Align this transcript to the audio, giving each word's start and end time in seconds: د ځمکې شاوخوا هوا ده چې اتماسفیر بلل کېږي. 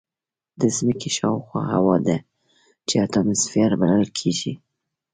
د 0.59 0.61
ځمکې 0.77 1.09
شاوخوا 1.17 1.61
هوا 1.75 1.97
ده 2.07 2.17
چې 2.87 2.95
اتماسفیر 3.05 3.71
بلل 3.81 4.05
کېږي. 4.17 4.53